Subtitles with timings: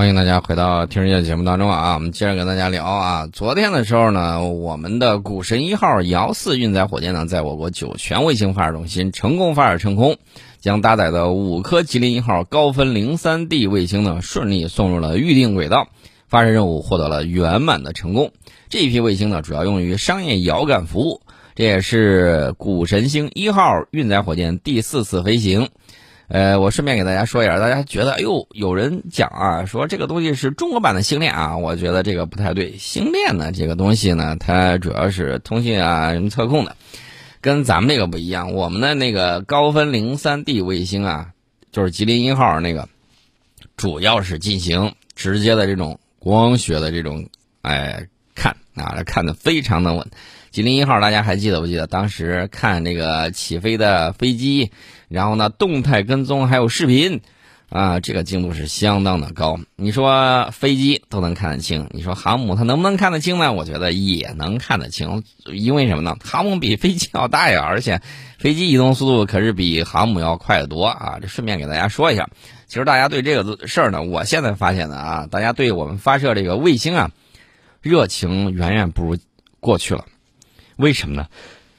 [0.00, 1.92] 欢迎大家回到听世界节目当中啊！
[1.92, 3.28] 我们接着跟大家聊啊。
[3.30, 10.16] 昨天的时候呢，我们的股神一号遥四运载火箭呢，在我国酒泉卫星发射中心成功发射成空，
[10.58, 15.88] 将搭载的五颗吉林一号高分零三 D 卫星呢，顺利送入了预定轨道，
[16.28, 18.32] 发射任务获得了圆满的成功。
[18.70, 21.20] 这一批卫星呢，主要用于商业遥感服务，
[21.54, 25.68] 这也是股神星一号运载火箭第四次飞行。
[26.30, 32.76] 呃，我顺便给大家说一下，大家觉得，哎呦，有人讲啊，说这个东西是中国版的星链啊，我觉得这个不太对。
[32.78, 36.76] 星链呢，这个东西呢，它主要是通信啊、什么测控的，
[37.40, 38.52] 跟咱们这个不一样。
[38.52, 41.32] 我们的那个高分零三 D 卫星啊，
[41.72, 42.88] 就是吉林一号那个，
[43.76, 47.26] 主要是进行直接的这种光学的这种，
[47.62, 48.06] 哎，
[48.80, 50.08] 啊，看的非常的稳。
[50.50, 51.86] 吉林一号，大家还记得不记得？
[51.86, 54.72] 当时看这个起飞的飞机，
[55.08, 57.20] 然后呢，动态跟踪还有视频，
[57.68, 59.60] 啊，这个精度是相当的高。
[59.76, 63.52] 你说飞机都能看得清，你说航母它能不能看得清呢？
[63.52, 66.16] 我觉得也能看得清，因为什么呢？
[66.24, 68.00] 航母比飞机要大呀，而且
[68.38, 71.18] 飞机移动速度可是比航母要快得多啊！
[71.22, 72.28] 这顺便给大家说一下，
[72.66, 77.12] 其实大家对这个事儿呢，我现在发现的啊，大家对我们发射这个卫星啊，
[77.80, 79.16] 热情远远不如
[79.58, 80.04] 过去了。
[80.76, 81.28] 为什么呢？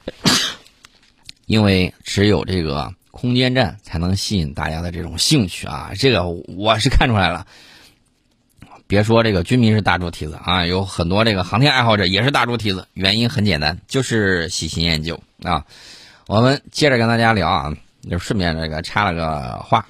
[1.46, 5.92] 因为只有这个空间站才能吸引大家的这种兴趣啊！
[5.96, 7.46] 这个我是看出来了。
[8.86, 12.88] 别说这个军民是大猪蹄子啊，有很多这个航天爱好者也是大猪蹄子。
[12.94, 15.66] 原因很简单，就是喜新厌旧啊。
[16.26, 17.76] 我们接着跟大家聊啊，
[18.08, 19.86] 就顺便这个插了个话。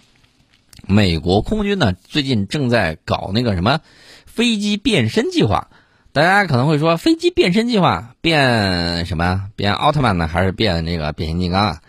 [0.87, 3.81] 美国空军呢，最近正在搞那个什么
[4.27, 5.69] 飞机变身计划。
[6.13, 9.49] 大家可能会说，飞机变身计划变什么？
[9.57, 11.81] 变奥特曼呢，还是变那个变形金刚啊？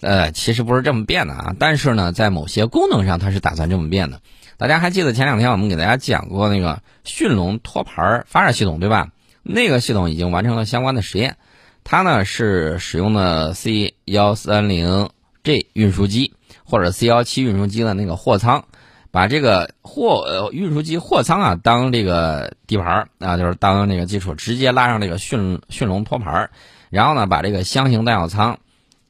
[0.00, 1.54] 呃，其实不是这么变的啊。
[1.58, 4.22] 但是呢，在某些功能上，它是打算这么变的。
[4.56, 9.08] 大家还记得前两天我们给大家讲过那个驯龙托盘发射系统对吧？
[9.42, 11.36] 那个系统已经完成了相关的实验。
[11.84, 15.10] 它呢是使用的 C 幺三零
[15.44, 16.32] G 运输机
[16.64, 18.64] 或者 C 幺七运输机的那个货舱。
[19.10, 26.50] 把这个货呃运输机货舱啊当这个底盘啊，就是当那个基础，直接拉上这个驯驯龙托盘
[26.90, 28.58] 然后呢把这个箱型弹药舱，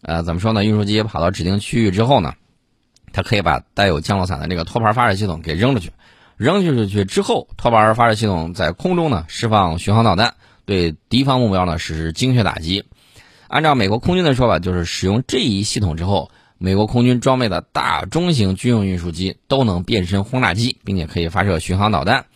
[0.03, 0.65] 呃怎么说呢？
[0.65, 2.35] 运输机跑到指定区域之后呢，
[3.13, 5.91] 它可以把带有降落伞的这个托盘发射系统给扔出去，
[6.37, 10.35] 扔出去之后，托盘发射系统在空中呢释放巡航导弹，
[10.65, 12.85] 对敌方目标呢实施精确打击。
[13.49, 16.31] 按照美国空军的说法，就是使用这一系统之后。
[16.59, 22.27] 美国空军装备的大中型军用运输机都能变身轰炸机，并且可以发射巡航导弹，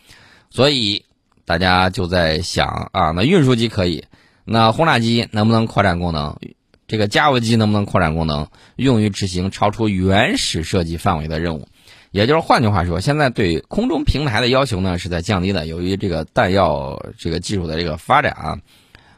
[0.49, 1.05] 所以
[1.44, 4.05] 大家就在想啊，那运输机可以，
[4.44, 6.38] 那轰炸机能不能扩展功能？
[6.87, 11.66] 这个加油机能不能扩展功能，用于执行超出原始设计范围的任务？
[12.11, 15.66] 也就是换句话说，现在对空中平台的要求呢是在降低的。
[15.66, 18.59] 由于这个弹药这个技术的这个发展啊，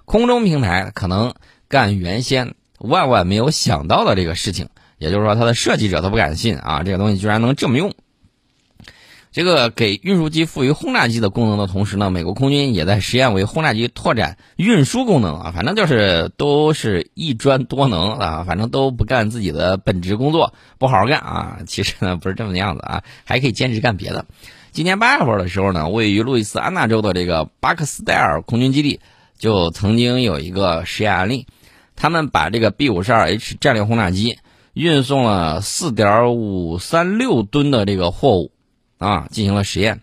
[0.04, 1.34] 空中平台可能
[1.68, 4.68] 干原先万万没有想到的这个事情。
[5.04, 7.92] 也就是说，它的设计者都不敢信啊，这个东西居然能这么用。
[9.30, 15.52] 这个给运输机赋予轰炸机的功能的同时呢，美国空军也在实验为轰炸机拓展运输功能啊。
[15.52, 21.58] 反正就是都是一专多能啊，反正都不干自己的本职工作，不好好干啊。
[21.66, 24.24] 其实呢，不是这么样子啊，还可以兼职干别的。
[24.70, 29.00] 今年八月份的时候呢，位于路易斯安那州的这个巴克斯戴尔空军基地
[29.36, 31.44] 就曾经有一个实验案例，
[31.96, 34.38] 他们把这个 B 五十二 H 战略轰炸机。
[34.74, 38.50] 运送了四点五三六吨的这个货物，
[38.98, 40.00] 啊，进行了实验。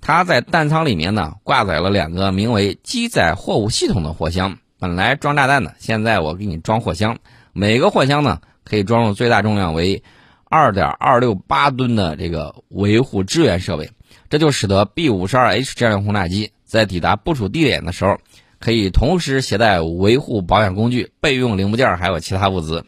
[0.00, 7.18] 它在弹舱里面呢，挂载了两个名为“机载货物系统”的货箱，本来装炸弹的，现在我给你装货箱。
[7.52, 10.02] 每个货箱呢，可以装入最大重量为
[10.44, 13.90] 二点二六八吨的这个维护支援设备，
[14.30, 18.16] 这就使得 B 五十二 H 战略轰炸机在抵达部署地点的时候，
[18.58, 22.86] 可以同时携带维护保养工具、备用零部件还有其他物资。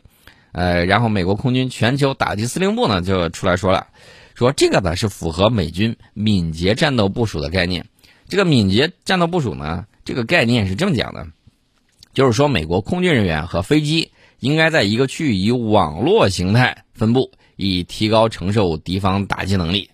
[0.56, 3.88] 呃，然后美国空军全球打击司令部呢就出来说了，
[4.34, 7.84] 说这个呢是符合美军敏捷战斗部署的概念。
[8.26, 11.26] 这个敏捷战斗部署呢，这个概念是这么讲的，
[12.14, 19.90] 就是说美国空军人员和飞机应该在一个区域以网络形态分布，以提高承受敌方打击能力。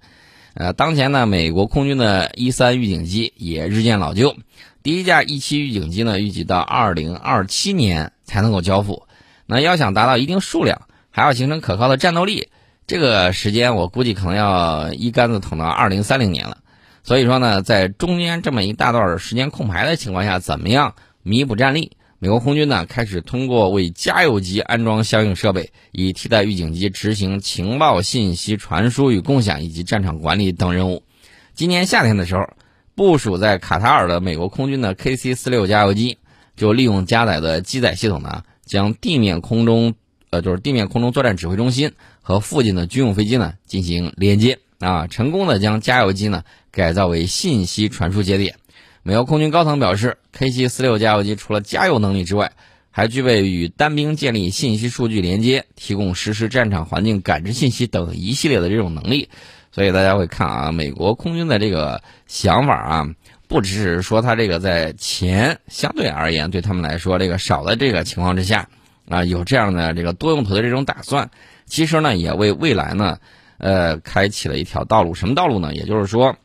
[0.54, 4.36] 呃，当前呢，美国空军的一三预警机也日渐老旧，
[4.84, 9.02] 第一架一七预警机呢，预计到二零二七年才能够交付。
[9.52, 12.48] 那要想达到一定数量，还要形成可靠的战斗力，
[12.86, 16.58] 这个时间我估计可能要一竿子捅到二零三零年了。
[17.04, 21.92] 所以说呢，在中间这么一大段时间空白的情况下，怎么样弥补战力？
[22.18, 31.02] 美国空军呢开始通过为加油机安装相应设备，以替代预警机执行情报信息传输与共享以及战场管理等任务。
[31.54, 32.48] 今年夏天的时候，
[32.94, 36.18] 部署在卡塔尔的美国空军的 KC 四六加油机，
[36.56, 39.94] 就利用加载的机载系统呢，将地面空中
[40.30, 41.92] 呃就是地面空中作战指挥中心
[42.22, 48.56] 和附近的军用飞机呢进行连接啊，成功的将加油机呢改造为信息传输节点。
[49.02, 52.52] 美国空军高层表示，KC 四六加油机除了加油能力之外，
[52.90, 59.28] 还具备与单兵建立信息数据连接、提供实时战场环境感知信息等一系列的这种能力。
[59.72, 63.06] 所以大家会看啊，美国空军的这个想法啊，
[63.52, 68.70] 不只是说它这个在钱相对而言对他们来说这个少的这个情况之下
[69.06, 71.30] 啊，有这样的这个多用途的这种打算，
[71.66, 73.18] 其实呢也为未来呢，
[73.58, 75.14] 呃，开启了一条道路。
[75.14, 75.74] 什么道路呢？
[75.74, 76.36] 也就是说，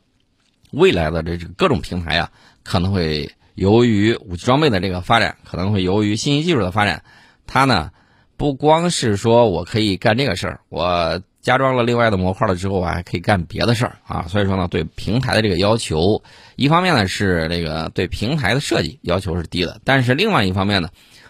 [0.71, 2.30] 未来的这各种平台啊。
[2.63, 7.04] 可能会由于武器装备的这个发展，可能会由于信息技术的发展，
[7.45, 7.92] 它呢
[8.36, 14.26] 不光是说我可以干这个事儿，我加装了另外的模块了之后，我还可以干别的事儿啊。
[14.28, 16.22] 所以说呢，对平台的这个要求，
[16.58, 20.90] 一方面呢是这个对平台的设计要求是低的，但是另外一方面呢，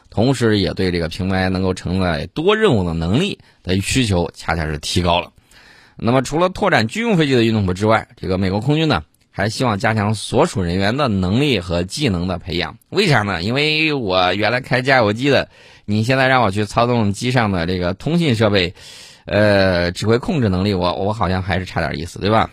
[0.09, 5.31] 同时也对这个平台能够承载多任务的能力的需求恰恰是提高了。
[5.97, 9.03] 那么除了拓展军用飞机的运动部之外，这个美国空军呢？
[9.29, 13.43] 还希望加强所属人员的能力和技能的培养，为啥呢？
[13.43, 15.47] 因为我原来开加油机的，
[15.85, 18.73] 你现在让我去操纵机上的这个通信设备，
[19.27, 22.49] 呃，指挥控制能力，我我好像还是差点意思，对吧？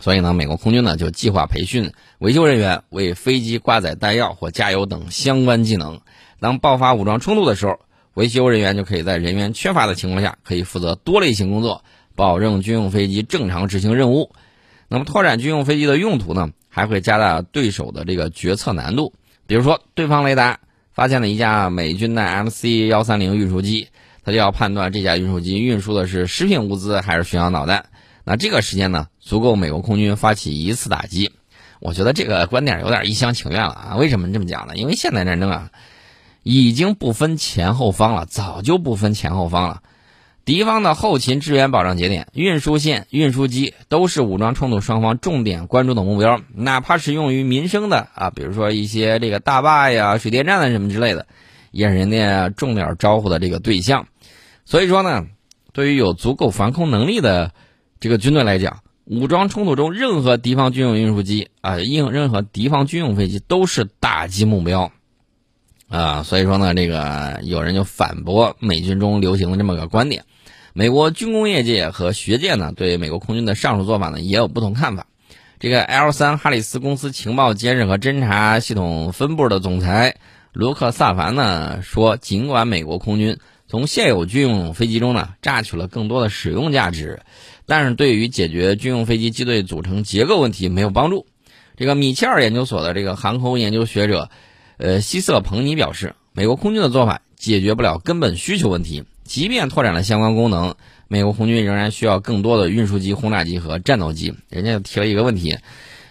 [0.00, 6.00] 所以呢，美国空军呢就计划培训维修人员为飞机挂载弹药或加油等相关技能。
[6.40, 7.80] 当爆发武装冲突的时候，
[8.12, 11.82] 维修人员就可以在人员缺乏的情况下，可以负责多类型工作，
[12.14, 14.30] 保证军用飞机正常执行任务。
[14.88, 19.14] 那么，拓展军用飞机的用途呢，还会加大对手的这个决策难度。
[19.46, 20.60] 比如说，对方雷达
[20.92, 23.88] 发现了一架美军的 MC 幺三零运输机，
[24.28, 27.86] 他就要判断这架运输机运输的是食品物资还是巡航导弹。
[28.24, 31.32] 那这个时间呢，足够美国空军发起一次打击。
[31.80, 33.96] 我觉得这个观点有点一厢情愿了啊！
[33.96, 34.76] 为什么这么讲呢？
[34.76, 35.70] 因为现代战争啊，
[36.42, 39.82] 已经不分前后方了，早就不分前后方了。
[40.44, 51.26] 敌方的后勤支援保障节点、运输线、运输机都是武装冲突双方重点关注的目标，哪怕是用于民生的啊，比如说一些这个大坝呀、水电站啊什么之类的，
[51.70, 54.06] 也是人家重点招呼的这个对象。
[54.68, 55.24] 所以说呢，
[55.72, 57.52] 对于有足够防空能力的
[58.00, 64.92] 这个军队来讲，武装冲突中任何敌方军用运输机啊、应任何敌方军用飞机都是打击目标。
[65.88, 70.26] 啊，所以说呢，这个有人就反驳美军中流行的这么个观点。
[70.74, 75.06] 美国军工业界和学界呢，对美国空军的上述做法呢，也有不同看法。
[75.58, 80.16] 这个 L 三哈里斯公司情报监视和侦察系统分部的总裁
[80.52, 83.38] 卢克萨凡呢说，尽管美国空军
[83.68, 87.20] 从现有军用飞机中呢榨取了更多的使用价值，
[87.66, 91.26] 但是对于解决军用飞机机队组成结构问题没有帮助。
[91.76, 94.30] 这个米切尔研究所的这个航空研究学者，
[94.78, 99.04] 呃，希瑟彭尼表示，美国空军的做法解决不了根本需求问题。
[99.22, 100.74] 即便拓展了相关功能，
[101.06, 104.34] 美国空军仍然需要更多的运输机、轰炸机和战斗机。
[104.48, 105.58] 人家又提了一个问题：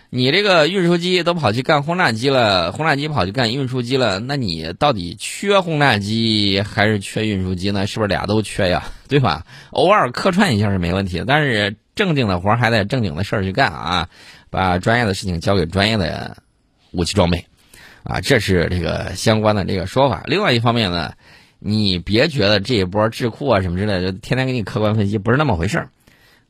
[0.09, 7.86] 你这个运输机都跑去干轰炸机了，轰炸机跑去干运输机了，那你到底缺轰炸机还是缺运输机呢？
[7.88, 8.86] 是不是俩都缺呀？
[9.07, 9.45] 对吧？
[9.71, 14.09] 偶尔客串一下是没问题，但是正经的活还得正经的事儿去干啊！
[14.50, 16.38] 把专业的事情交给专业的
[16.91, 17.46] 武器装备
[18.03, 20.24] 啊，这是这个相关的这个说法。
[20.25, 21.13] 另外一方面呢？
[21.60, 25.89] 你别觉得这一波智库啊什么之类的，天天给你客观分析，不是那么回事儿。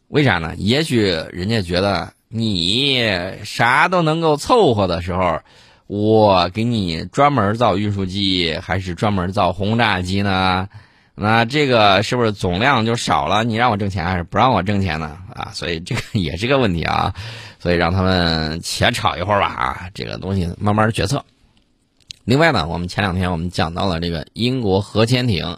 [0.10, 0.53] 为啥呢？
[0.58, 1.00] 也许
[1.32, 3.01] 人家觉得你
[3.46, 5.39] 啥都能够凑合的时候，
[5.88, 10.67] 我给你专门造运输机，还是专门造轰炸机呢？
[11.15, 13.43] 那这个是不是总量就少了？
[13.43, 15.17] 你让我挣钱还是不让我挣钱呢？
[15.34, 17.15] 啊，所以这个也是个问题啊。
[17.60, 21.25] 所以让他们且吵一会儿吧啊，这个东西慢慢决策。
[22.24, 25.57] 另外呢，我们前两天我们讲到了这个英国核潜艇，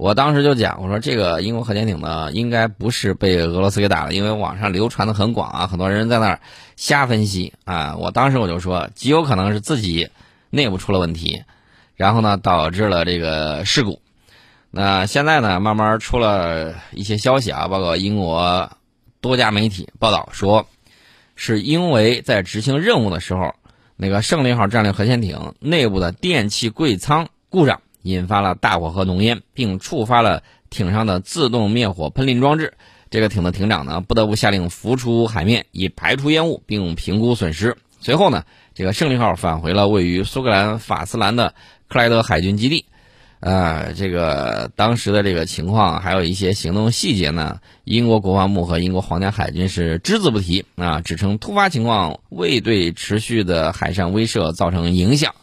[0.00, 6.40] 我当时就讲，我说这个英国核潜艇呢，应该不是被俄罗斯给打了，因为网上流传的很广啊，很多人在那儿
[6.74, 7.94] 瞎分析啊。
[7.98, 10.08] 我当时我就说，极有可能是自己
[10.48, 11.42] 内部出了问题，
[11.96, 14.00] 然后呢导致了这个事故。
[14.70, 18.70] 那现在呢，慢慢出了一些消息啊，包括英国
[19.20, 20.66] 多家媒体报道说，
[21.36, 23.54] 是因为在执行任务的时候。
[24.02, 32.74] 那个胜利号战略核潜艇内部的电气柜舱故障，引发了大火和浓烟，并触发了艇上的自动灭火喷淋装置。
[33.10, 37.76] 这个艇的艇长呢，不得不下令浮出海面，以排除烟雾，并评估损失。
[38.00, 41.54] 随后呢，这个胜利号返回了位于苏格兰法斯兰的
[41.88, 42.86] 克莱德海军基地。
[43.40, 55.34] 呃，这个当时的这个情况，还有一些行动细节呢，英国国防部和英国皇家海军是只字不提啊，只称突发情况未对持续的海上威慑造成影响。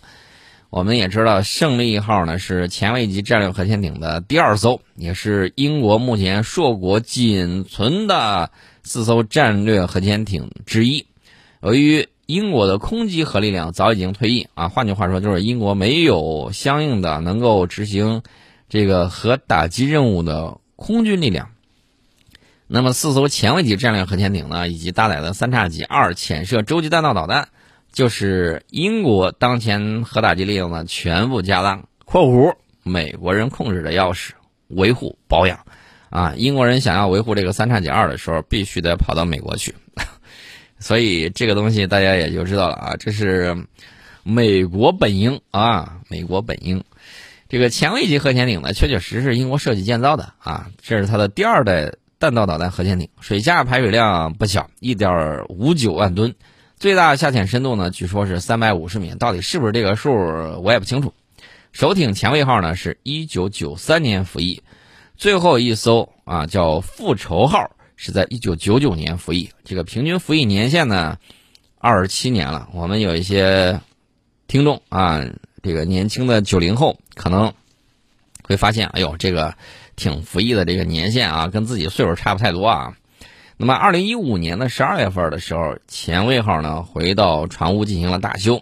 [0.70, 8.52] 我们也知道，胜利号呢是前卫级战略核潜艇的第二艘，也是英国目前硕果仅存的
[8.84, 11.06] 四艘战略核潜艇之一。
[11.62, 18.22] 由于英国的空基核力量早已经退役啊，换句话说，就是英国没有相应的能够执行
[18.68, 21.50] 这个核打击任务的空军力量。
[22.68, 27.48] 那么，四艘前卫级战略核潜艇呢，以及搭载的三叉戟二潜射洲际弹道导弹。
[27.98, 34.34] 就是英国当前核打击力量呢全部家当（括弧美国人控制的钥匙）
[34.70, 35.66] 维护保养，
[36.12, 39.74] 啊，英国人想要维护这个三叉戟二的时候，必须得跑到美国去，
[40.78, 43.66] 所以这个东西大家也就知道了啊，这是
[44.22, 46.84] 美国本应啊，美国本应。
[47.50, 56.36] 这个前卫级核潜艇呢，确确实实是英国设计建造的啊，这是它的第二代弹道导弹核潜艇，水下排水量不小，一点五九万吨。
[56.80, 60.12] 最大下潜深度呢，据说是三百五十米，到底是不是这个数，
[60.62, 61.12] 我也不清楚。
[61.72, 64.62] 首艇前卫号呢，是一九九三年服役，
[65.16, 69.50] 最后一艘啊叫复仇号，是在一九九九年服役。
[69.64, 71.18] 这个平均服役年限呢，
[71.80, 72.70] 二十七年了。
[72.74, 73.82] 我们有一些
[74.46, 75.26] 听众啊，
[75.64, 77.52] 这个年轻的九零后可能
[78.44, 79.56] 会发现，哎呦，这个
[79.96, 82.96] 挺服役的这个年限啊，跟自己岁数差不太多啊。
[83.60, 88.62] 那么，二零一五年的十二月份的时候，前卫号呢回到船坞进行了大修，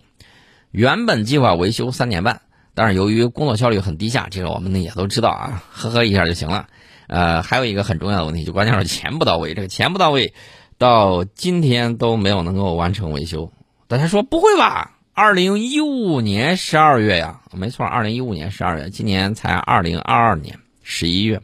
[0.72, 6.68] 原本计划维修三年半，但是由于工作效率很低下，这个我们呢也都知道啊，呵呵一下就行了。
[7.08, 10.34] 呃，还有一个很重要的问题，就关键是钱不到位，这个钱不到位，
[10.78, 13.52] 到今天都没有能够完成维修。
[13.90, 14.98] 大家说不会吧？
[15.14, 21.42] 二零一五年十二月呀，没错，二零一五年十二月，今年才二零二二年十一月，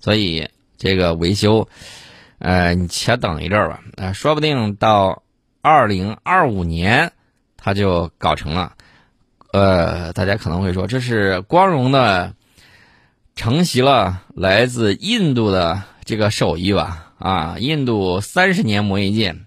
[0.00, 1.66] 所以这个维修。
[2.38, 5.22] 呃，你且等一阵儿吧，呃，说不定到
[5.60, 7.12] 二零二五年
[7.56, 8.74] 它就搞成了。
[9.52, 12.34] 呃，大家可能会说，这是光荣的
[13.34, 17.12] 承袭了来自印度的这个手艺吧？
[17.18, 19.46] 啊，印度三十年磨一剑，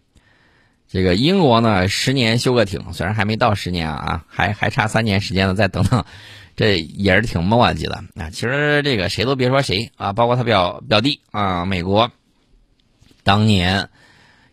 [0.89, 6.03] 这个英国呢十年修个艇，虽然还没到十年啊，还还差三年时间呢，再等等，
[6.57, 8.29] 这也是挺磨叽的啊。
[8.31, 12.11] 其实这个谁都别说谁啊，包括他表表弟啊，美国。
[13.23, 13.89] 当年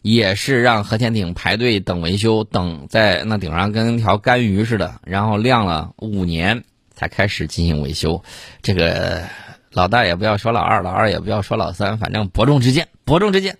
[0.03, 8.23] 也是让核潜艇排队等维修，等在那顶上跟条干鱼似的，然后晾了五年才开始进行维修。
[8.63, 9.25] 这个
[9.73, 13.59] 老大也不要说老二，老二也不要说老三，反正伯仲之间，伯仲之间。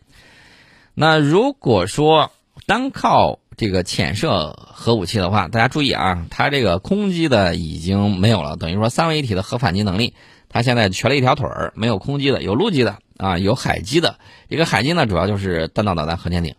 [0.95, 2.31] 那如果说
[2.67, 10.15] 单靠这个潜射核武器的话，大家注意啊，它这个空击的已经没有了，等于说三位一体的核反击能力，
[10.49, 12.99] 它现在缺了一条腿儿，没有空机的，有陆基的。
[13.19, 16.55] 啊，有海基的一个海基呢，主要就是弹道导弹核潜艇，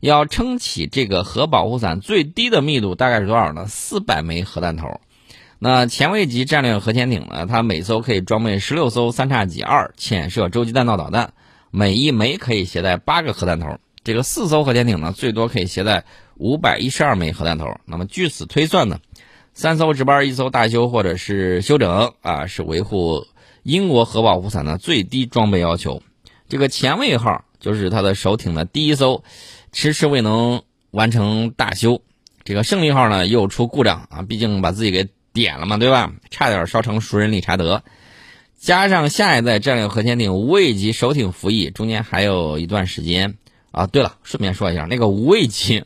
[0.00, 3.66] 要撑起这个核保护伞，最低的密度大概是多少呢？
[3.66, 5.00] 四百枚核弹头。
[5.58, 11.32] 那前卫级战略核潜艇呢，它每艘可以装备十六艘三叉戟二潜射洲际弹道导弹，
[11.70, 13.78] 每一枚可以携带八个核弹头。
[14.02, 16.04] 这个四艘核潜艇呢，最多可以携带
[16.36, 17.78] 五百一十二枚核弹头。
[17.84, 18.98] 那么据此推算呢，
[19.52, 23.26] 三艘值班，一艘大修或者是休整啊，是维护。
[23.70, 26.02] 英国核保护伞的最低装备要求，
[26.48, 29.22] 这个前卫号就是它的首艇的第一艘，
[29.70, 32.02] 迟迟未能完成大修。
[32.42, 36.12] 这个胜利号呢又出故障啊，毕竟把自己给点了嘛，对吧？
[36.30, 37.84] 差点烧成熟人理查德。
[38.58, 43.36] 加上下一代战略核潜艇无畏级首艇服役，中间还有一段时间
[43.70, 43.86] 啊。
[43.86, 45.84] 对了，顺便说一下，那个无畏级。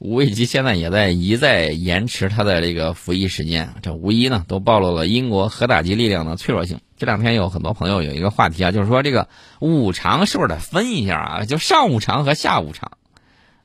[0.00, 6.80] 无畏级现在也在一再延迟它的这个服役时间，这无疑呢都暴露了英国核打击力量的脆弱性。
[6.96, 9.28] 这两天有很多朋友有一个话题啊，就是说这个
[9.58, 11.44] 五常是不是得分一下啊？
[11.44, 12.92] 就上五常和下五常，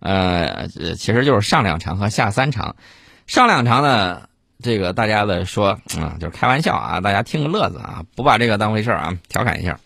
[0.02, 2.76] 呃，其实就是上两常和下三常。
[3.28, 4.28] 上两常呢，
[4.62, 9.80] 这个大家的说啊，就是开玩笑啊，大家听个乐子啊，不把这个当回事啊，调侃一下。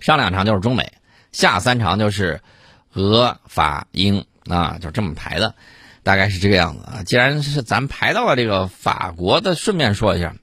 [0.00, 0.92] 上两常就是中美，
[1.32, 2.42] 下三常就是
[2.92, 4.26] 俄法英。
[4.46, 5.54] 啊，就这么排的，
[6.02, 7.02] 大概是这个样子啊。
[7.04, 10.34] 既然是咱排到了这个法国的，顺便说一下，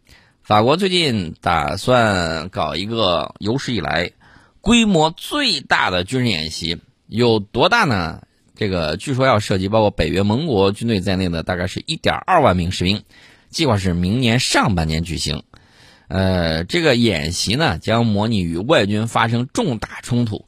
[0.43, 4.11] 法国最近打算搞一个有史以来
[4.61, 8.21] 规模最大的军事演习，有多大呢？
[8.55, 13.03] 这个据说要涉及包括北约盟国军队在内的大概是一点二万名士兵，
[13.49, 15.43] 计划是明年上半年举行。
[16.09, 20.45] 呃，这个演习呢，将模拟与外军发生重大冲突，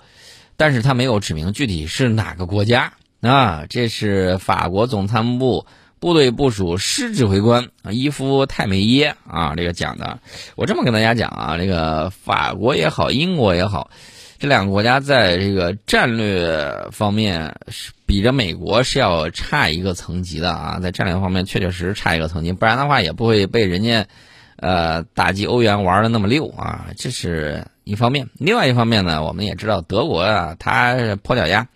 [0.58, 2.93] 但是他没有指明具体是哪个国家。
[3.22, 5.66] 啊，这是法国总参谋部
[6.00, 10.20] 部队部署师指挥官伊夫泰梅耶啊，这个讲的。
[10.56, 13.92] 我这么跟大家讲啊，这个法国也好，英国也好，
[14.40, 24.08] 这两个国家在这个战略方面是比着美国是要差一个层级的啊，在战略方面确确实实差一个层级，不然的话也不会被人家
[24.56, 28.28] 呃打击欧元玩的那么溜啊，这是一方面。
[28.40, 31.68] 另外一方面呢，我们也知道德国啊，它破脚丫，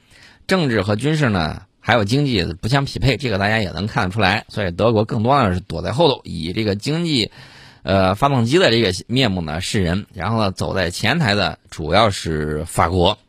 [0.47, 1.63] 政治和军事呢。
[1.87, 4.45] 还有经济不相匹配，这个大家也能看得出来。
[4.49, 7.29] 所以德国更多的是躲在后头，以这个经济，
[7.83, 10.07] 呃，发动机的这个面目呢示人。
[10.11, 13.19] 然后呢，走在前台的主要是法国，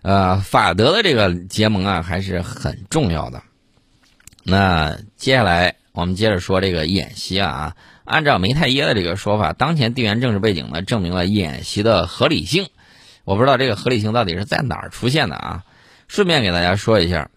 [0.00, 3.42] 呃，法德的这个结盟啊还是很重要的。
[4.44, 12.68] 那接下来我们接着说这个演习啊，按照梅泰耶的这个说法，当前地缘政治背景呢证明了演习的合理性。
[13.24, 15.64] 我不知道这个合理性到底是在哪儿出现的啊？
[16.08, 17.30] 顺便给大家说一下。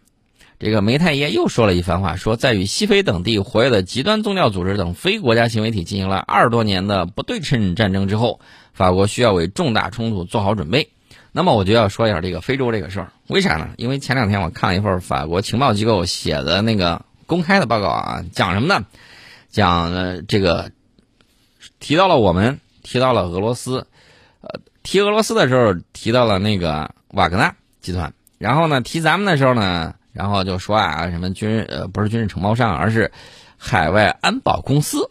[0.58, 8.40] 这个梅太耶又说了一番话，说在与西非等地活跃的极端宗教组织等非国家行为体进行了二十多年的不对称战争之后，
[8.74, 10.90] 法国需要为重大冲突做好准备。
[11.32, 13.70] 那么我就要说一下这个非洲这个事儿，为啥呢？
[13.78, 18.86] 因为前两天我看了一份法国情报机构写的那个公开的报告啊，讲什么呢？
[19.50, 20.72] 讲这个
[21.80, 23.88] 提到了我们，提到了俄罗斯，
[24.42, 29.94] 呃，提俄罗斯的时候提到了那个瓦格纳集团，然后呢，提咱们的时候呢。
[30.14, 33.10] 然后就说啊，什么军呃不是军事承包商，而是
[33.56, 35.10] 海外安保公司。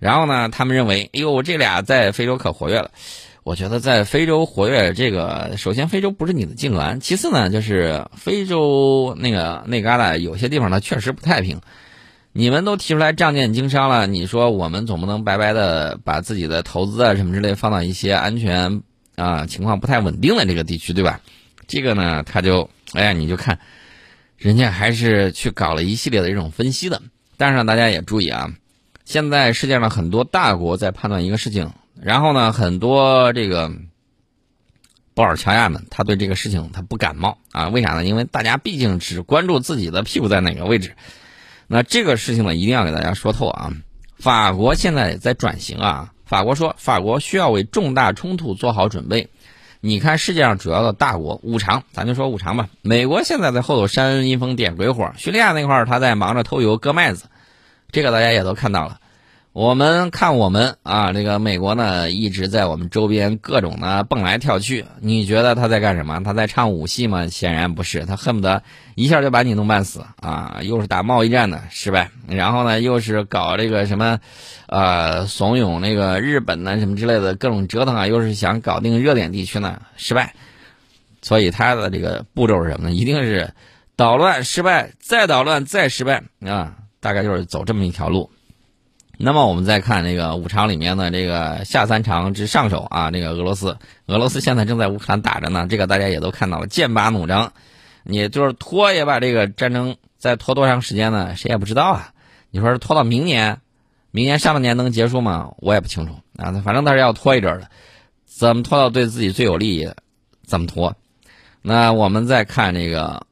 [0.00, 2.90] 然后呢，他们认为，哎呦，这俩在非洲可活跃了。
[3.44, 11.60] 我觉得在非洲活跃，这个首先非洲不是你的痉挛，其次呢，就是非洲那个那旮旯有些地方呢确实不太平。
[12.32, 18.82] 你们都提出来仗剑经商了，你说我们总不能白白的把自己的投资啊什么之类放到一些安全
[19.14, 21.20] 啊情况不太稳定的这个地区，对吧？
[21.70, 23.58] 这个呢，他就哎呀，你就看。
[24.36, 27.02] 人家还是去搞了一系列的这种分析的，
[27.36, 28.54] 但是呢大家也注意啊，
[29.04, 33.70] 现在世界上很多大国在判断一个事情，然后呢，很多这个
[35.12, 38.06] 布尔乔亚们他对这个事情他不感冒啊，为啥呢？
[38.06, 40.96] 因为大家毕竟只关注自己的屁股在哪个位置，
[41.66, 43.74] 那这个事情呢，一定要给大家说透啊。
[44.16, 49.28] 法国现在在转型啊，法国说法国需要为重大冲突做好准备。
[49.82, 52.68] 你看世界上主要的大国五常，咱就说五常吧。
[52.82, 57.24] 美国现在在后头煽阴风点鬼火，叙利亚那块儿他在忙着偷油割麦子，
[57.90, 59.00] 这个大家也都看到了。
[59.52, 64.84] 我们看我们啊，这个美国呢一直在我们周边各种的蹦来跳去。
[65.00, 66.22] 你觉得他在干什么？
[66.22, 67.26] 他在唱武戏吗？
[67.26, 68.62] 显然不是，他恨不得
[68.94, 70.60] 一下就把你弄半死啊！
[70.62, 74.20] 又是打贸易战的失败，然后呢又是搞这个什么，
[74.68, 80.32] 呃，怂恿那个日本呢什么之类的各种折腾啊，又是想搞定热点地区呢失败。
[81.22, 82.94] 所以他的这个步骤是什么呢？
[82.94, 83.52] 一定是
[83.96, 86.76] 捣乱失败，再捣乱再失败啊！
[87.00, 88.30] 大概就是走这么一条路。
[89.22, 97.52] 那么我们再看这个五常里面的这个下三常之上手啊，这个俄罗斯，俄罗斯现在正在乌克兰打着呢，这个大家也都看到了，剑拔弩张，
[98.02, 101.36] 你就是拖也把这个战争再拖多长时间呢？
[101.36, 102.14] 谁也不知道啊。
[102.50, 103.60] 你说是拖到明年，
[104.10, 105.52] 明年上半年能结束吗？
[105.58, 106.50] 我也不清楚啊。
[106.64, 107.68] 反正他是要拖一阵的，
[108.24, 109.86] 怎么拖到对自己最有利，
[110.46, 110.96] 怎么拖。
[111.60, 113.26] 那我们再看这个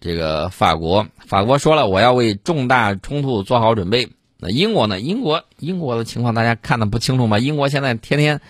[0.00, 4.10] 这个法国，法国说了，我要为重大冲突做好准备。
[4.40, 4.98] 那英国呢？
[4.98, 7.38] 英国英国的情况大家看的不清楚吗？
[7.38, 8.40] 英国现在天天，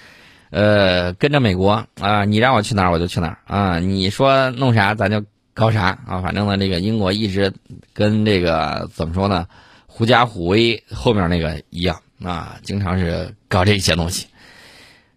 [0.51, 7.53] 呃，跟着美国啊，你让我去哪儿我就去哪儿啊，你说弄啥咱就搞啥啊，反正呢，这个英国一直
[7.93, 9.47] 跟这个怎么说呢，
[9.87, 14.27] 狐假虎威后面那个一样啊，经常是搞这些东西，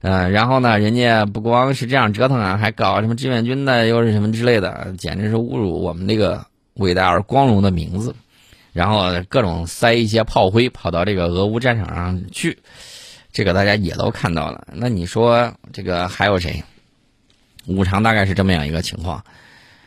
[0.02, 8.16] 嗯，然后呢，人家不光是这样折腾啊，还搞什么志愿军的，又是什么之类的，简直是侮辱我们这个伟大而光荣的名字。
[8.74, 12.58] 然后各种塞一些炮灰跑到这个俄乌战场上去，
[13.32, 14.68] 这个大家也都看到了。
[14.74, 16.64] 那你说这个还有谁？
[17.66, 19.24] 五常大概是这么样一个情况。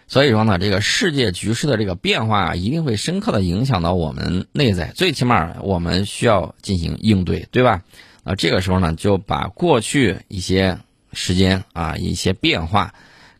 [0.08, 7.82] 所以说呢，这个世界局势的这个变化一定会深刻的影响到我们内在，最起码我们需要进行应对，对吧？
[8.22, 10.78] 啊，这个时候呢，就把过去一些
[11.12, 12.94] 时间啊一些变化。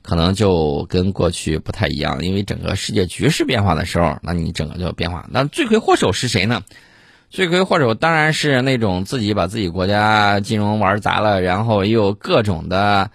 [0.07, 5.27] 可能就跟过去不太一样，因为整个世界局势变化的时候，那你整个就变化。
[5.31, 6.63] 那罪魁祸首是谁呢？
[7.29, 13.11] 罪魁祸首当然是那种自己把自己国家金融玩砸了，然后又各种的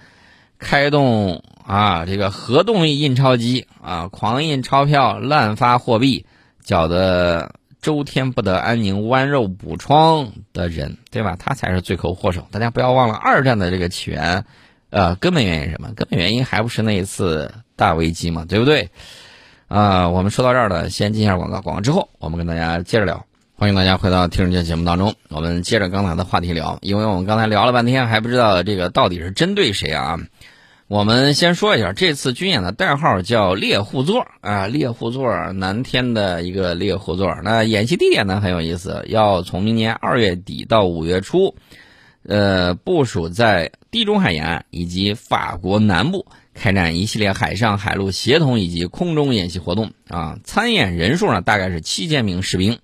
[0.60, 6.26] 开动啊，这个核动力印钞机啊，狂印钞票、滥发货币，
[6.62, 11.38] 搅得周天不得安宁、剜肉补疮的人，对吧？
[11.40, 12.46] 他才是罪魁祸首。
[12.52, 14.44] 大家不要忘了二战的这个起源。
[14.92, 15.92] 呃，根本原因是什么？
[15.96, 18.90] 根本原因还不是那一次大危机嘛，对不对？
[19.68, 23.26] 啊，我们说到这儿呢，先进一下广告，广告之后我们跟大家接着聊。
[23.56, 30.18] 欢迎大家回到听人节节目当中，我们接着刚才的话题聊，因为我们刚才聊了半天，还不知道这个到底是针对谁啊？
[30.88, 37.34] 我们先说一下，这次军演的代号叫猎户座啊，猎户座南天的一个猎户座。
[37.44, 41.56] 那演习地点呢很有意思，要从明年二月底到五月初，
[42.24, 46.28] 呃，部署在地中海沿岸以及法国南部。
[46.54, 52.80] 开展一系列海上海陆协同以及空中演习活动啊，参演人数呢大概是七千名士兵，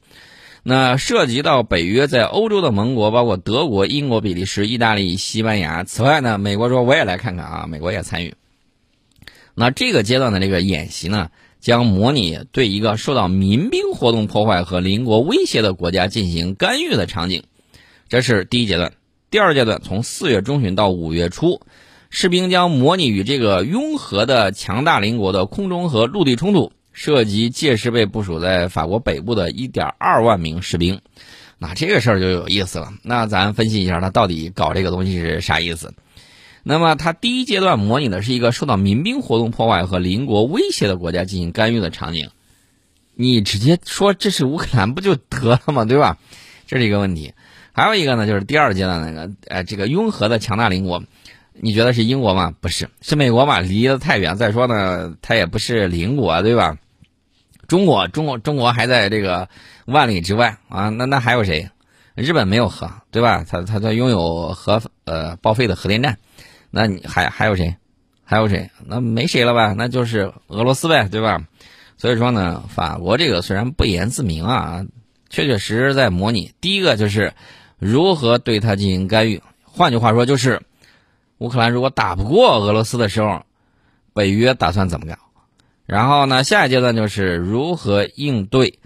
[0.64, 5.84] 那涉及到北约在欧洲的盟国，包括德国、英国、比利时、意大利、西班牙。
[5.84, 8.36] 此外呢，美国说我也来看看啊，美国也参与。
[9.54, 17.44] 那这个阶段的这个演习呢，将模拟对一个受到民兵活动破坏和邻国威胁的国家进行干预的场景，
[18.08, 18.94] 这是第一阶段。
[19.30, 21.62] 第二阶段从四月中旬到五月初。
[22.10, 31.02] 士兵将模拟与这个拥核的强大邻国的空中和陆地冲突，涉及届时被部署在法国北部的1.2万名士兵。
[31.58, 32.94] 那这个事儿就有意思了。
[33.04, 35.94] 那咱分析一下，他到底搞这个东西是啥意思？
[36.64, 42.30] 那么他第一阶段模拟的是一个受到民兵活动破坏和邻国威胁的国家进行干预的场景。
[43.16, 45.84] 你直接说这是乌克兰不就得了吗？
[45.84, 46.18] 对吧？
[46.68, 47.34] 这是一个问题。
[47.78, 51.04] 还有一个呢，就是第二阶段那个，呃，这个拥核的强大邻国。
[51.54, 52.52] 你觉得是英国吗？
[52.60, 53.60] 不是，是美国嘛？
[53.60, 54.36] 离得太远。
[54.36, 56.76] 再说呢，它也不是邻国，对吧？
[57.68, 59.48] 中国，中国，中国还在这个
[59.86, 60.90] 万里之外啊。
[60.90, 61.70] 那那还有谁？
[62.16, 63.46] 日本没有核，对吧？
[63.48, 66.18] 它它它拥有核呃报废的核电站。
[66.72, 67.76] 那你还还有谁？
[68.24, 68.72] 还有谁？
[68.88, 69.76] 那没谁了吧？
[69.78, 71.44] 那就是俄罗斯呗，对吧？
[71.96, 74.84] 所以说呢，法国这个虽然不言自明啊，
[75.30, 76.54] 确确实实在模拟。
[76.60, 77.34] 第一个就是
[77.80, 79.42] 如何对它进行干预。
[79.64, 80.62] 换句话说，就是。
[81.40, 83.44] 乌克兰如果打不过俄罗斯的时候，
[84.12, 85.14] 北约打算怎么搞？
[85.86, 88.80] 然后呢，下一阶段就是如何应对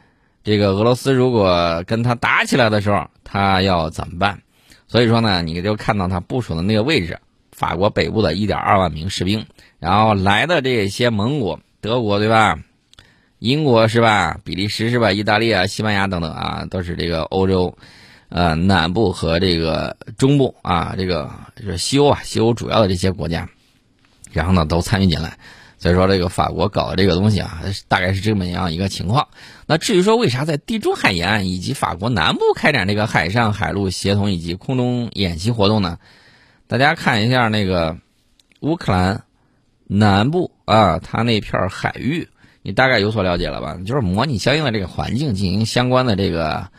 [0.44, 4.42] 这个俄罗斯如果跟他打起来的时候，他要怎么办？
[4.90, 7.18] 所以说呢，你就看到他部署的那个位置，
[7.54, 9.46] 法国北部的一点二万名士兵，
[9.80, 12.60] 然后来的这些盟国，德国对吧？
[13.40, 14.38] 英国是吧？
[14.44, 15.14] 比利时是吧？
[15.14, 17.78] 意大利啊、西班牙等等啊，都是这个欧洲。
[18.34, 23.50] 呃，南部和这个中部啊，这个就是西欧啊，西欧主要的这些国家，
[24.32, 25.38] 然后呢都参与进来，
[25.78, 29.28] 所以说这个法国搞的这个东西啊，大概是这么样一个情况。
[29.68, 35.98] 那至于说为啥在地中海沿岸以及法国南部开展这个海上海陆协同以及空中演习活动呢？
[36.68, 37.98] 大家看一下那个
[38.62, 39.26] 乌克兰
[39.88, 42.30] 南部啊，它那片海域，
[42.62, 43.78] 你大概有所了解了吧？
[43.86, 46.70] 就是模拟相应的这个环境进行相关的这个。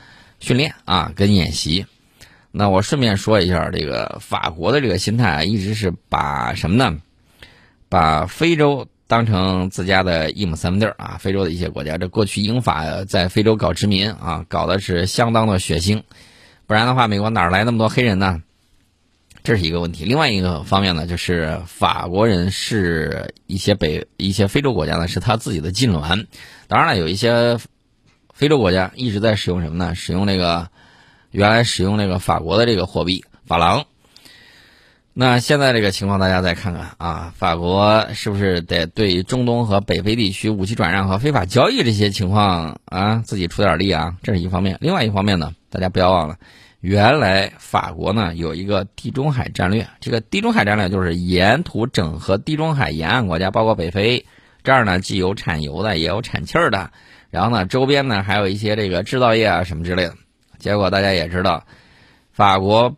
[0.43, 1.87] 训练啊，跟演习。
[2.51, 6.99] 那我顺便说一下，这个法国的这个心态啊，一直是把什么呢？
[7.89, 11.17] 把非洲当成自家的一亩三分地儿啊。
[11.21, 16.03] 非洲的一些国家，这过去英法在非洲搞殖民啊，搞的是相当的血腥。
[16.67, 18.43] 不然的话，美国哪来那么多黑人呢？
[19.45, 20.05] 这是一个问题。
[20.05, 26.27] 另外一个方面呢，就是法国人是一些北一些非洲国家呢，是他自己的近邻。
[26.67, 27.61] 当然了，有一些。
[28.43, 29.95] 非洲国家一直在使用什么呢？
[29.95, 30.69] 使用那个
[31.31, 33.85] 原来使用那个法国的这个货币法郎。
[35.13, 44.17] 那现在这个情况，大家再看看啊，法国是不是得对中东和北非地区武器转让和非法交易这些情况啊，自己出点力啊？
[44.25, 44.77] 这是一方面。
[44.81, 46.37] 另外一方面呢，大家不要忘了，
[46.81, 54.27] 原来法国呢有一个地中海战略，这个地中海战略就是沿途整合地中海沿岸国家，包括北非
[54.65, 56.91] 这儿呢，既有产油的，也有产气儿的。
[57.33, 60.15] 然后呢，周边呢还有一些这个制造业啊什么之类的。
[60.59, 61.65] 结果大家也知道，
[62.31, 62.95] 法国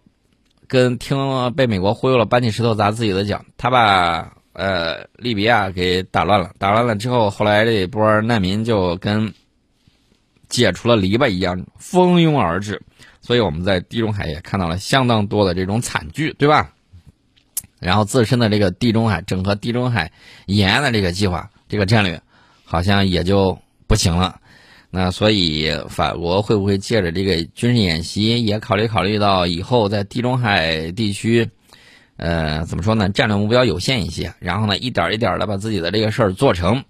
[0.66, 1.16] 跟听
[1.52, 3.40] 被美国忽悠了，搬起石头砸自己的脚。
[3.56, 9.32] 他把呃利比亚给打乱了，打乱了之后，后来这波难民就跟
[10.48, 12.82] 解除了篱笆一样蜂拥而至。
[13.20, 16.72] 所以我们在地中海也看到了相当多的这种惨剧，对吧？
[17.78, 20.10] 然后自身的这个地中海整合地中海
[20.46, 22.20] 沿岸的这个计划、这个战略，
[22.64, 23.56] 好像也就。
[23.86, 24.40] 不行了，
[24.90, 31.48] 那所以法国会不会借着这个军事演习，也考虑考虑到以后在地中海地区，
[32.16, 33.08] 呃，怎么说呢？
[33.08, 36.84] 战略目标有限一些，然后呢，一点一点的把自己的这个事儿做成，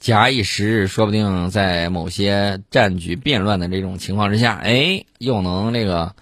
[0.00, 6.14] 假以时日，说不定在某些战局变乱的这种情况之下，哎，又能那个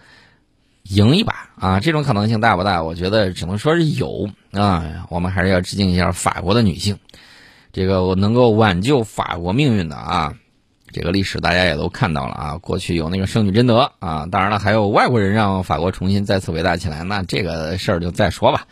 [0.84, 1.80] 赢一把啊！
[1.80, 2.82] 这种可能性大不大？
[2.82, 5.06] 我觉得只能说是有啊。
[5.08, 6.98] 我们还是要致敬一下法国的女性。
[7.72, 10.34] 这个我能够挽救法国命运的啊，
[10.92, 12.58] 这个历史大家也都看到了啊。
[12.58, 18.66] 过去有那个圣女贞德啊，当然了，还有外国人让法国重新再次伟大起来，那这个事儿就再说吧。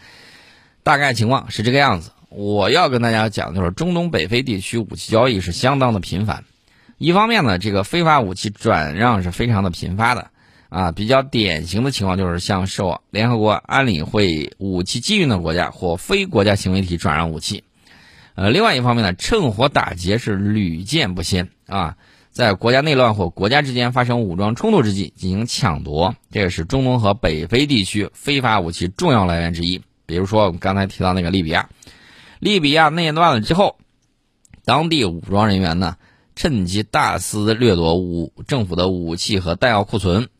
[0.82, 6.44] 大概情况是这个样子我要跟大家讲，就是中东北非地区武器交易是相当的频繁。
[6.98, 10.30] 一方面呢，这个非法武器转让是非常的频发的，
[10.68, 17.64] 啊，比较典型的情况就是向受联合国安理会武器禁运的国家或非国家行为体转让武器。
[18.34, 21.96] 呃，另外一方面呢，趁火打劫是屡见不鲜啊，
[22.30, 29.80] 在国家内乱或国家之间发生武装冲突之际进行抢夺，这个是中东和北非地区非法武器重要来源之一。
[30.06, 31.68] 比如说我们刚才提到那个利比亚，
[32.38, 33.76] 利比亚内乱了之后，
[34.64, 35.96] 当地武装人员呢？
[36.36, 40.30] 趁机大肆掠夺武政府的武器和弹药库存。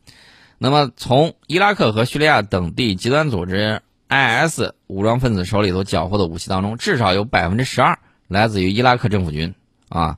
[0.57, 7.97] 那么，从伊拉克和叙利亚等地极端组织 IS 武装分子手里头缴获的武器当中，至少有百分之十二
[8.27, 9.55] 来自于伊拉克政府军。
[9.87, 10.17] 啊，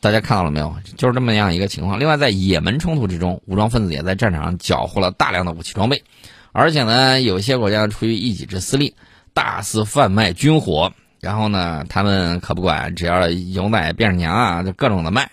[0.00, 0.74] 大家看到了没有？
[0.96, 1.98] 就是这么样一个情况。
[1.98, 6.04] 另外，在也门冲突之中，武装分子也在战场上缴获了大量的武器装备，
[6.52, 8.94] 而且呢，有些国家出于一己之私利，
[9.34, 10.92] 大肆贩卖军火。
[11.20, 15.30] 然后呢，他们可不管，只要有奶便是娘啊，就各种的卖。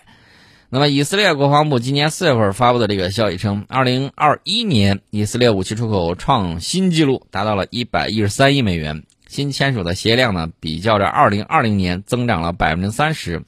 [0.72, 9.02] 那么，以色列国防部今年四月份发布的这个消息称，二零二一年以色列武器出口创新纪录，达到了一百一十三亿美元。
[9.26, 13.42] 新签署的协议量呢，比较着二零二零年增长了百分之三十。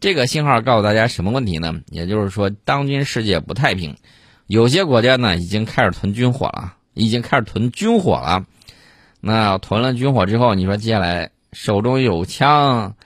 [0.00, 1.80] 这个信号告诉大家什么问题呢？
[1.90, 3.96] 也就是说，当今世界不太平，
[4.46, 8.44] 有些国家呢已经开始囤军火了，已经开始囤军火了。
[9.22, 11.30] 那囤了军火之后，你说接下来？
[11.52, 12.96] 手中有枪，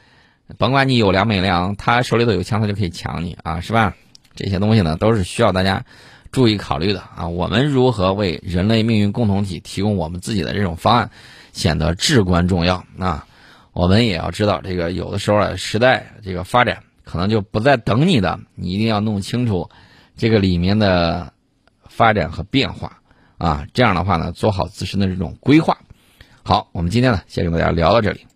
[0.58, 3.94] 甭管你有粮没粮，他手里头有枪，他就可以抢你啊，是吧？
[4.34, 5.84] 这些东西呢，都是需要大家
[6.30, 7.28] 注意考虑的啊。
[7.28, 11.10] 我们如何为人类命运共同体提供我们自己的这种方案，
[11.52, 13.26] 显得至关重要啊。
[13.72, 19.68] 我们也要知道，这个有的时候啊，时代这个发展可能就不再等你的，你一定要弄清楚
[20.16, 21.32] 这个里面的
[21.88, 22.98] 发展和变化
[23.36, 23.66] 啊。
[23.74, 25.78] 这样的话呢，做好自身的这种规划。
[26.42, 28.26] 好，我们今天呢，先跟大家聊到这里。